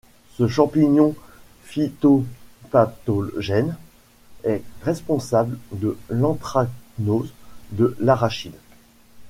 [0.35, 1.13] Ce champignon
[1.63, 3.77] phytopathogène
[4.43, 7.31] est responsable de l'anthracnose
[7.73, 8.57] de l'arachide.